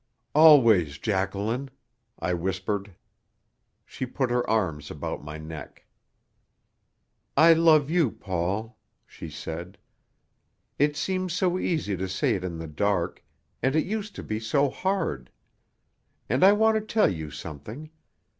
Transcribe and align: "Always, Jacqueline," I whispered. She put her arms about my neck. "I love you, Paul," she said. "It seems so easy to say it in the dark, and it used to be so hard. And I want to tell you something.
"Always, 0.33 0.97
Jacqueline," 0.97 1.69
I 2.17 2.33
whispered. 2.33 2.95
She 3.85 4.07
put 4.07 4.31
her 4.31 4.49
arms 4.49 4.89
about 4.89 5.23
my 5.23 5.37
neck. 5.37 5.85
"I 7.37 7.53
love 7.53 7.91
you, 7.91 8.09
Paul," 8.09 8.79
she 9.05 9.29
said. 9.29 9.77
"It 10.79 10.97
seems 10.97 11.33
so 11.33 11.59
easy 11.59 11.95
to 11.97 12.09
say 12.09 12.33
it 12.33 12.43
in 12.43 12.57
the 12.57 12.65
dark, 12.65 13.23
and 13.61 13.75
it 13.75 13.85
used 13.85 14.15
to 14.15 14.23
be 14.23 14.39
so 14.39 14.71
hard. 14.71 15.29
And 16.27 16.43
I 16.43 16.53
want 16.53 16.77
to 16.77 16.81
tell 16.81 17.07
you 17.13 17.29
something. 17.29 17.91